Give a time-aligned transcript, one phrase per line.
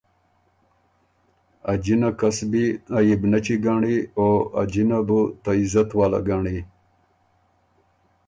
[1.71, 2.65] ا جِنه کسبی
[2.97, 4.29] عئبنچی ګنړی او
[4.61, 6.59] ا جِنه بُو ته عزت واله ګنړی۔